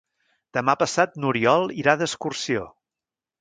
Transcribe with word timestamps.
Demà 0.57 0.73
passat 0.83 1.19
n'Oriol 1.25 1.69
irà 1.83 1.95
d'excursió. 2.01 2.65